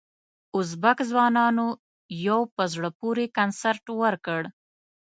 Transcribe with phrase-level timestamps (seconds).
[0.57, 1.67] ازبک ځوانانو
[2.27, 4.41] یو په زړه پورې کنسرت ورکړ.